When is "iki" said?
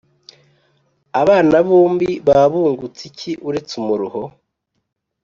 3.11-3.31